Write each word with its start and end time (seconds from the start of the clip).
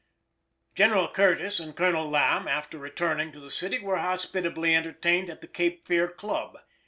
General 0.73 1.07
Curtis 1.07 1.59
and 1.59 1.75
Colonel 1.75 2.09
Lamb, 2.09 2.47
after 2.47 2.79
returning 2.79 3.31
to 3.33 3.39
the 3.39 3.51
city, 3.51 3.77
were 3.77 3.97
hospitably 3.97 4.73
entertained 4.75 5.29
at 5.29 5.41
the 5.41 5.47
Cape 5.47 5.85
Fear 5.85 6.07
Club. 6.07 6.57